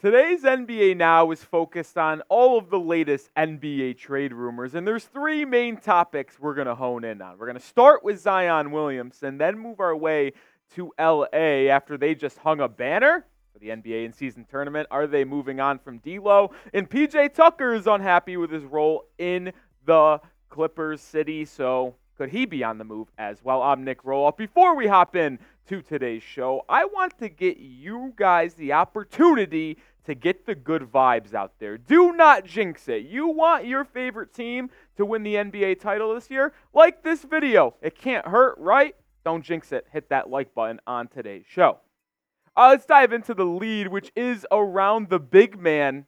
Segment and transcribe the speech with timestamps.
[0.00, 5.04] Today's NBA Now is focused on all of the latest NBA trade rumors, and there's
[5.04, 7.36] three main topics we're going to hone in on.
[7.36, 10.32] We're going to start with Zion Williamson, then move our way
[10.74, 14.88] to LA after they just hung a banner for the NBA in season tournament.
[14.90, 16.50] Are they moving on from D'Lo?
[16.72, 19.52] And PJ Tucker is unhappy with his role in
[19.84, 23.62] the Clippers city, so could he be on the move as well?
[23.62, 24.38] I'm Nic Rohloff.
[24.38, 25.38] Before we hop in
[25.68, 30.82] to today's show, I want to get you guys the opportunity to get the good
[30.82, 31.78] vibes out there.
[31.78, 33.06] Do not jinx it.
[33.06, 36.52] You want your favorite team to win the NBA title this year?
[36.72, 37.74] Like this video.
[37.82, 38.94] It can't hurt, right?
[39.24, 39.86] Don't jinx it.
[39.92, 41.78] Hit that like button on today's show.
[42.56, 46.06] Uh, let's dive into the lead, which is around the big man.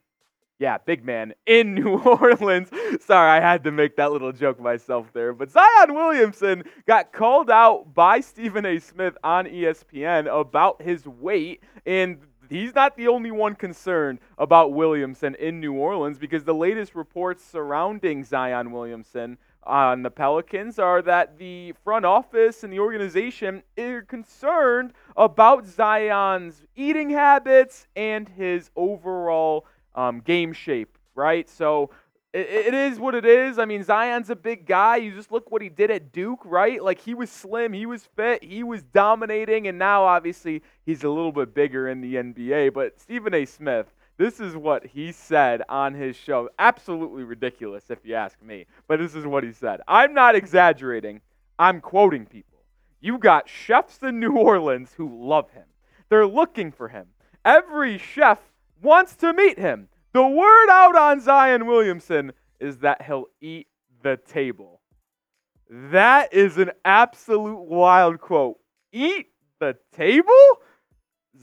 [0.59, 2.69] Yeah, big man in New Orleans.
[3.01, 5.33] Sorry, I had to make that little joke myself there.
[5.33, 8.79] But Zion Williamson got called out by Stephen A.
[8.79, 12.17] Smith on ESPN about his weight, and
[12.53, 17.43] he's not the only one concerned about Williamson in New Orleans because the latest reports
[17.43, 24.01] surrounding Zion Williamson on the Pelicans are that the front office and the organization are
[24.03, 29.65] concerned about Zion's eating habits and his overall
[29.95, 31.49] um, game shape, right?
[31.49, 31.89] So
[32.33, 33.59] it, is what it is.
[33.59, 34.97] I mean, Zion's a big guy.
[34.97, 36.83] You just look what he did at Duke, right?
[36.83, 41.09] Like he was slim, he was fit, he was dominating, and now obviously he's a
[41.09, 42.73] little bit bigger in the NBA.
[42.73, 43.45] But Stephen A.
[43.45, 46.49] Smith, this is what he said on his show.
[46.57, 48.65] Absolutely ridiculous, if you ask me.
[48.87, 49.81] But this is what he said.
[49.87, 51.21] I'm not exaggerating.
[51.59, 52.59] I'm quoting people.
[52.99, 55.65] You got chefs in New Orleans who love him.
[56.09, 57.07] They're looking for him.
[57.45, 58.39] Every chef
[58.81, 59.89] wants to meet him.
[60.13, 63.67] The word out on Zion Williamson is that he'll eat
[64.03, 64.81] the table.
[65.69, 68.57] That is an absolute wild quote.
[68.91, 69.29] Eat
[69.59, 70.33] the table?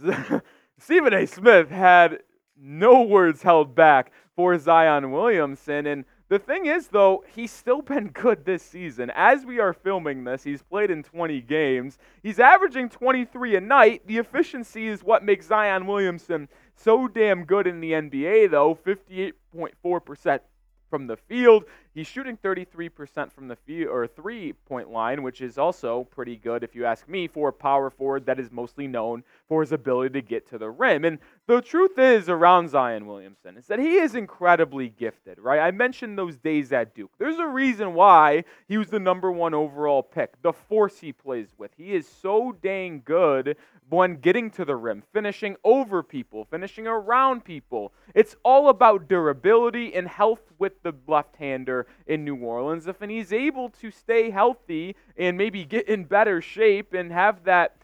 [0.79, 1.27] Stephen A.
[1.27, 2.21] Smith had
[2.57, 5.87] no words held back for Zion Williamson.
[5.87, 9.11] And the thing is, though, he's still been good this season.
[9.17, 11.99] As we are filming this, he's played in 20 games.
[12.23, 14.07] He's averaging 23 a night.
[14.07, 16.49] The efficiency is what makes Zion Williamson
[16.83, 20.41] so damn good in the NBA, though 58.4%
[20.89, 21.65] from the field.
[21.93, 26.63] He's shooting 33% from the field or three point line, which is also pretty good,
[26.63, 30.13] if you ask me, for a power forward that is mostly known for his ability
[30.13, 31.05] to get to the rim.
[31.05, 31.19] And
[31.49, 35.59] the truth is around Zion Williamson is that he is incredibly gifted, right?
[35.59, 37.11] I mentioned those days at Duke.
[37.19, 41.49] There's a reason why he was the number one overall pick, the force he plays
[41.59, 41.73] with.
[41.77, 43.57] He is so dang good
[43.89, 47.93] when getting to the rim, finishing over people, finishing around people.
[48.15, 52.87] It's all about durability and health with the left hander in New Orleans.
[52.87, 57.45] If and he's able to stay healthy and maybe get in better shape and have
[57.45, 57.77] that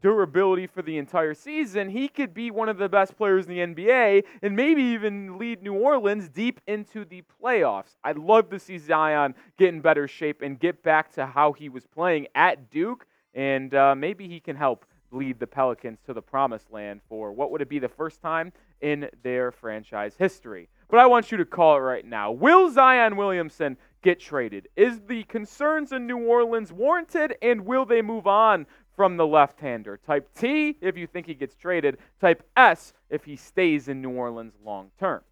[0.00, 3.58] durability for the entire season, he could be one of the best players in the
[3.58, 7.96] NBA and maybe even lead New Orleans deep into the playoffs.
[8.04, 11.68] I'd love to see Zion get in better shape and get back to how he
[11.68, 16.22] was playing at Duke, and uh, maybe he can help lead the Pelicans to the
[16.22, 20.68] promised land for what would it be the first time in their franchise history.
[20.88, 22.32] But I want you to call it right now.
[22.32, 24.68] Will Zion Williamson get traded?
[24.76, 28.66] Is the concerns in New Orleans warranted and will they move on
[28.96, 29.98] from the left hander?
[29.98, 34.10] Type T if you think he gets traded, type S if he stays in New
[34.10, 35.22] Orleans long term.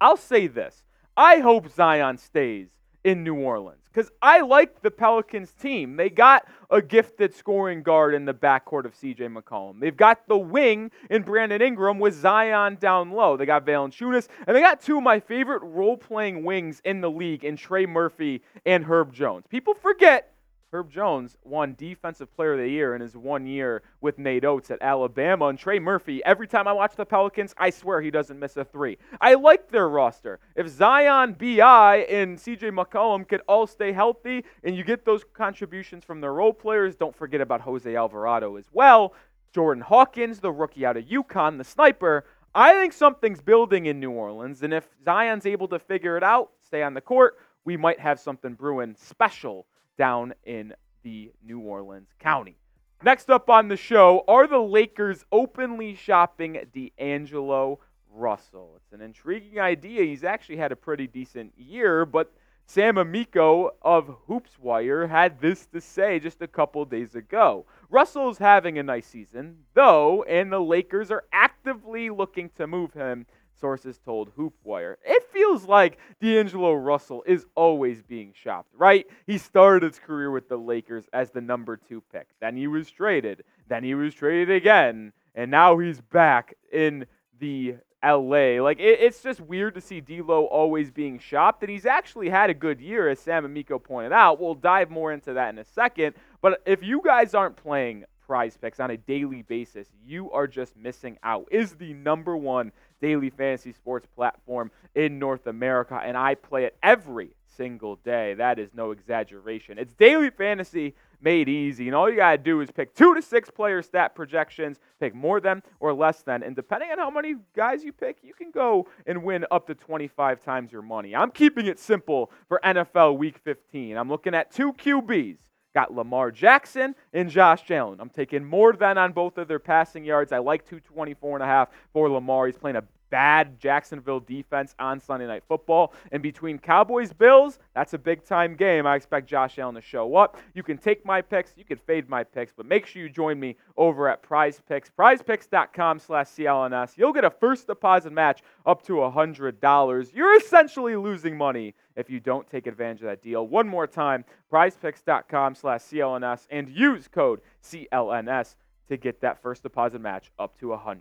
[0.00, 0.82] I'll say this
[1.16, 2.68] I hope Zion stays
[3.04, 5.96] in New Orleans because I like the Pelicans team.
[5.96, 9.80] They got a gifted scoring guard in the backcourt of CJ McCollum.
[9.80, 13.36] They've got the wing in Brandon Ingram with Zion down low.
[13.36, 17.10] They got Valanciunas, and they got two of my favorite role playing wings in the
[17.10, 19.44] league in Trey Murphy and Herb Jones.
[19.48, 20.32] People forget
[20.72, 24.70] Herb Jones won Defensive Player of the Year in his one year with Nate Oats
[24.70, 25.46] at Alabama.
[25.46, 28.64] And Trey Murphy, every time I watch the Pelicans, I swear he doesn't miss a
[28.64, 28.96] three.
[29.20, 30.38] I like their roster.
[30.54, 36.04] If Zion, B.I., and CJ McCollum could all stay healthy and you get those contributions
[36.04, 39.14] from their role players, don't forget about Jose Alvarado as well.
[39.52, 42.24] Jordan Hawkins, the rookie out of UConn, the sniper.
[42.54, 44.62] I think something's building in New Orleans.
[44.62, 48.20] And if Zion's able to figure it out, stay on the court, we might have
[48.20, 49.66] something brewing special
[50.00, 52.56] down in the New Orleans County.
[53.02, 57.80] Next up on the show are the Lakers openly shopping D'Angelo
[58.10, 58.78] Russell.
[58.78, 60.04] It's an intriguing idea.
[60.04, 62.32] He's actually had a pretty decent year, but
[62.64, 67.66] Sam Amico of HoopsWire had this to say just a couple days ago.
[67.90, 73.26] Russell's having a nice season, though, and the Lakers are actively looking to move him
[73.60, 74.96] sources told HoopsWire.
[75.04, 79.06] It feels like D'Angelo Russell is always being shopped, right?
[79.26, 82.28] He started his career with the Lakers as the number two pick.
[82.40, 83.44] Then he was traded.
[83.68, 85.12] Then he was traded again.
[85.34, 87.06] And now he's back in
[87.38, 88.62] the LA.
[88.62, 92.50] Like it, it's just weird to see D'Lo always being shopped, and he's actually had
[92.50, 94.40] a good year, as Sam Amico pointed out.
[94.40, 96.14] We'll dive more into that in a second.
[96.40, 101.18] But if you guys aren't playing PrizePicks on a daily basis, you are just missing
[101.22, 101.48] out.
[101.50, 106.76] Is the number one daily fantasy sports platform in North America, and I play it
[106.82, 108.34] every single day.
[108.34, 109.78] That is no exaggeration.
[109.78, 111.86] It's daily fantasy made easy.
[111.86, 115.14] And all you got to do is pick two to six player stat projections, pick
[115.14, 116.42] more than or less than.
[116.42, 119.74] And depending on how many guys you pick, you can go and win up to
[119.74, 121.14] 25 times your money.
[121.14, 123.96] I'm keeping it simple for NFL Week 15.
[123.96, 125.36] I'm looking at two QBs.
[125.74, 128.00] Got Lamar Jackson and Josh Allen.
[128.00, 130.32] I'm taking more than on both of their passing yards.
[130.32, 132.46] I like 224 and a half for Lamar.
[132.46, 135.92] He's playing a bad Jacksonville defense on Sunday Night Football.
[136.12, 138.86] And between Cowboys Bills, that's a big time game.
[138.86, 140.38] I expect Josh Allen to show up.
[140.54, 143.38] You can take my picks, you can fade my picks, but make sure you join
[143.38, 146.96] me over at PrizePicks, prizepicks.com slash CLNS.
[146.96, 150.14] You'll get a first deposit match up to $100.
[150.14, 153.46] You're essentially losing money if you don't take advantage of that deal.
[153.46, 158.54] One more time, prizepicks.com slash CLNS and use code CLNS
[158.88, 161.00] to get that first deposit match up to $100.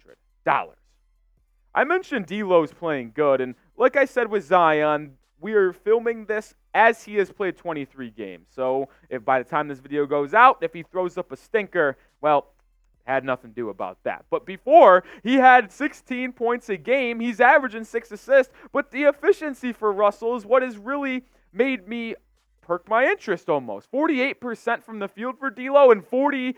[1.74, 6.56] I mentioned D'Lo's playing good, and like I said with Zion, we are filming this
[6.74, 8.48] as he has played 23 games.
[8.50, 11.98] So if by the time this video goes out, if he throws up a stinker,
[12.21, 12.48] well,
[13.06, 14.25] had nothing to do about that.
[14.30, 17.19] But before, he had 16 points a game.
[17.19, 18.54] He's averaging six assists.
[18.71, 22.16] But the efficiency for Russell is what has really made me
[22.62, 23.92] perk my interest almost.
[23.92, 26.54] 48% from the field for D'Lo and 40%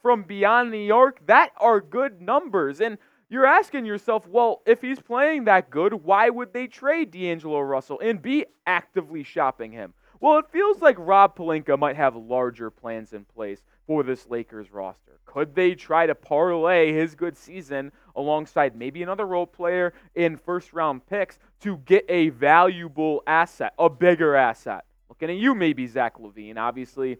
[0.00, 1.26] from beyond the arc.
[1.26, 2.80] That are good numbers.
[2.80, 2.96] And
[3.30, 8.00] you're asking yourself, well, if he's playing that good, why would they trade D'Angelo Russell
[8.00, 9.94] and be actively shopping him?
[10.18, 14.70] Well, it feels like Rob Pelinka might have larger plans in place for this Lakers
[14.70, 15.18] roster.
[15.24, 20.72] Could they try to parlay his good season alongside maybe another role player in first
[20.72, 24.84] round picks to get a valuable asset, a bigger asset?
[25.08, 26.58] Looking at you, maybe Zach LaVine.
[26.58, 27.18] Obviously,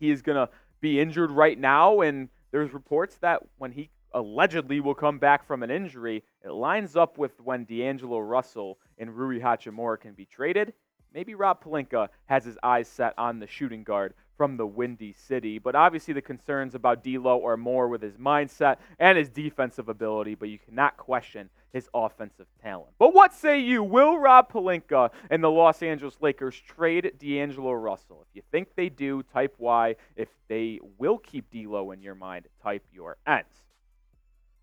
[0.00, 4.80] he is going to be injured right now, and there's reports that when he allegedly
[4.80, 9.40] will come back from an injury, it lines up with when D'Angelo Russell and Rui
[9.40, 10.72] Hachimura can be traded.
[11.14, 15.58] Maybe Rob Pelinka has his eyes set on the shooting guard from the Windy City.
[15.58, 20.34] But obviously, the concerns about D'Lo are more with his mindset and his defensive ability.
[20.36, 22.92] But you cannot question his offensive talent.
[22.98, 23.82] But what say you?
[23.82, 28.24] Will Rob Pelinka and the Los Angeles Lakers trade D'Angelo Russell?
[28.28, 29.96] If you think they do, type Y.
[30.16, 33.67] If they will keep D'Lo in your mind, type your N's.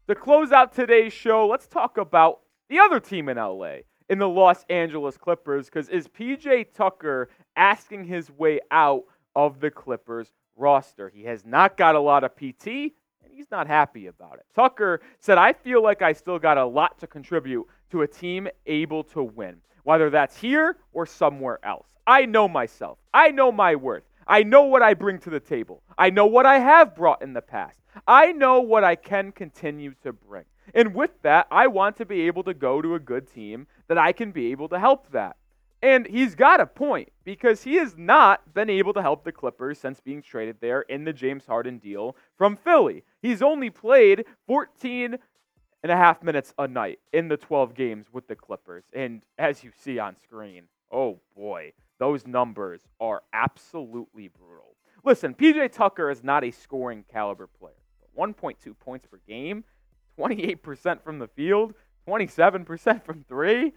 [0.07, 4.29] To close out today's show, let's talk about the other team in LA, in the
[4.29, 9.05] Los Angeles Clippers, because is PJ Tucker asking his way out
[9.35, 11.09] of the Clippers roster?
[11.09, 14.45] He has not got a lot of PT, and he's not happy about it.
[14.53, 18.47] Tucker said, I feel like I still got a lot to contribute to a team
[18.67, 19.55] able to win,
[19.85, 21.87] whether that's here or somewhere else.
[22.05, 24.03] I know myself, I know my worth.
[24.27, 25.83] I know what I bring to the table.
[25.97, 27.79] I know what I have brought in the past.
[28.07, 30.45] I know what I can continue to bring.
[30.73, 33.97] And with that, I want to be able to go to a good team that
[33.97, 35.37] I can be able to help that.
[35.81, 39.77] And he's got a point because he has not been able to help the Clippers
[39.77, 43.03] since being traded there in the James Harden deal from Philly.
[43.21, 45.17] He's only played 14
[45.83, 48.85] and a half minutes a night in the 12 games with the Clippers.
[48.93, 54.75] And as you see on screen, oh boy, those numbers are absolutely brutal.
[55.03, 57.75] Listen, PJ Tucker is not a scoring caliber player.
[58.17, 59.63] 1.2 points per game,
[60.19, 61.73] 28% from the field,
[62.07, 63.73] 27% from three.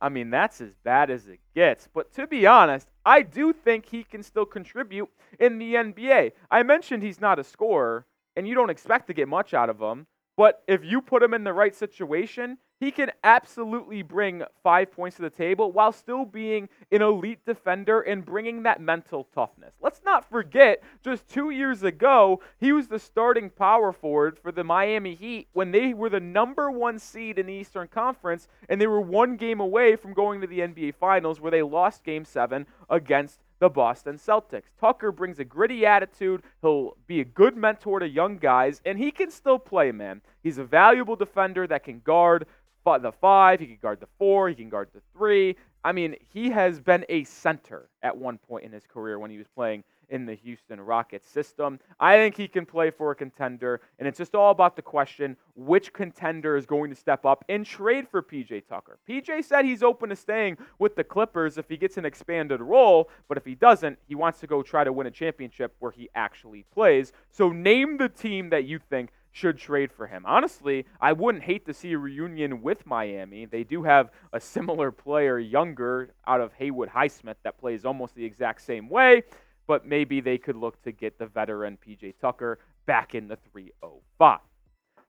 [0.00, 1.88] I mean, that's as bad as it gets.
[1.92, 6.32] But to be honest, I do think he can still contribute in the NBA.
[6.50, 9.80] I mentioned he's not a scorer, and you don't expect to get much out of
[9.80, 10.06] him.
[10.36, 15.16] But if you put him in the right situation, he can absolutely bring five points
[15.16, 19.74] to the table while still being an elite defender and bringing that mental toughness.
[19.80, 24.64] Let's not forget, just two years ago, he was the starting power forward for the
[24.64, 28.86] Miami Heat when they were the number one seed in the Eastern Conference, and they
[28.86, 32.66] were one game away from going to the NBA Finals where they lost game seven
[32.90, 34.64] against the Boston Celtics.
[34.78, 36.42] Tucker brings a gritty attitude.
[36.60, 40.20] He'll be a good mentor to young guys, and he can still play, man.
[40.42, 42.46] He's a valuable defender that can guard
[42.84, 45.56] the five, he can guard the four, he can guard the three.
[45.82, 49.38] I mean, he has been a center at one point in his career when he
[49.38, 51.80] was playing in the Houston Rockets system.
[51.98, 55.36] I think he can play for a contender, and it's just all about the question
[55.56, 58.98] which contender is going to step up and trade for PJ Tucker.
[59.08, 63.10] PJ said he's open to staying with the Clippers if he gets an expanded role,
[63.28, 66.08] but if he doesn't, he wants to go try to win a championship where he
[66.14, 67.12] actually plays.
[67.30, 70.24] So name the team that you think should trade for him.
[70.24, 73.46] Honestly, I wouldn't hate to see a reunion with Miami.
[73.46, 78.24] They do have a similar player, younger, out of Haywood Highsmith, that plays almost the
[78.24, 79.24] exact same way,
[79.66, 84.38] but maybe they could look to get the veteran PJ Tucker back in the 305.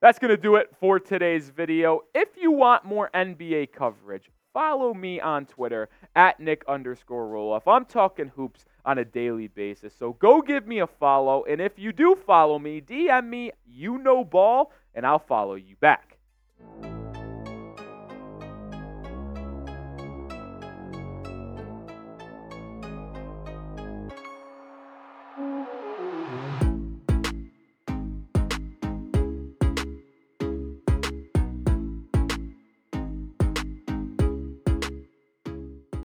[0.02, 2.02] That's going to do it for today's video.
[2.16, 7.68] If you want more NBA coverage, follow me on Twitter at Nic underscore Rohloff.
[7.68, 9.94] I'm talking hoops on a daily basis.
[9.98, 11.44] So go give me a follow.
[11.46, 15.76] And if you do follow me, DM me, you know ball, and I'll follow you
[15.78, 16.15] back.